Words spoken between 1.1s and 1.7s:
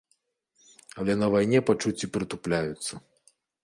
на вайне